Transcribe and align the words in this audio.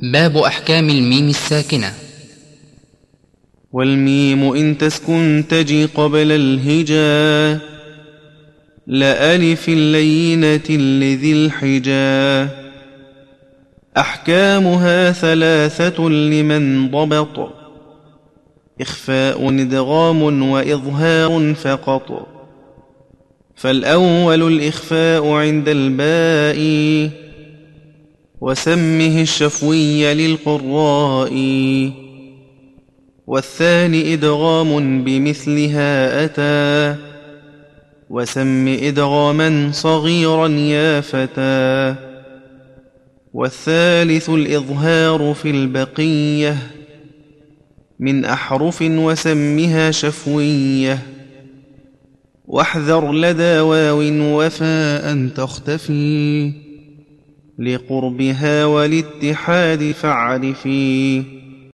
باب 0.00 0.36
أحكام 0.36 0.90
الميم 0.90 1.28
الساكنة. 1.28 1.94
والميم 3.72 4.52
إن 4.52 4.78
تسكن 4.78 5.44
تجي 5.48 5.84
قبل 5.84 6.32
الهجا 6.32 7.60
لألف 8.86 9.68
اللينة 9.68 10.70
لذي 10.70 11.32
الحجا. 11.32 12.48
أحكامها 13.96 15.12
ثلاثة 15.12 16.08
لمن 16.08 16.90
ضبط 16.90 17.52
إخفاء 18.80 19.48
إدغام 19.48 20.42
وإظهار 20.50 21.54
فقط. 21.54 22.28
فالأول 23.54 24.42
الإخفاء 24.42 25.28
عند 25.28 25.68
الباء 25.68 27.21
وسمه 28.42 29.22
الشفوي 29.22 30.14
للقراء. 30.14 31.32
والثاني 33.26 34.12
إدغام 34.12 35.04
بمثلها 35.04 36.24
أتى. 36.24 37.00
وسم 38.10 38.68
إدغاما 38.68 39.70
صغيرا 39.72 40.48
يا 40.48 41.00
فتى. 41.00 41.94
والثالث 43.32 44.30
الإظهار 44.30 45.34
في 45.34 45.50
البقية. 45.50 46.56
من 48.00 48.24
أحرف 48.24 48.82
وسمها 48.82 49.90
شفوية. 49.90 50.98
واحذر 52.46 53.12
لدى 53.12 53.60
واو 53.60 54.02
وفاء 54.22 55.28
تختفي. 55.36 56.71
لقربها 57.62 58.64
والاتحاد 58.64 59.92
فاعرفي 59.92 61.22